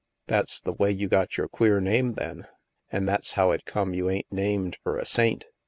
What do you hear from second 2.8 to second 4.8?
An' that's how it come you ain't named